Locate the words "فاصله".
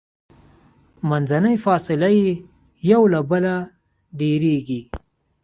1.65-2.09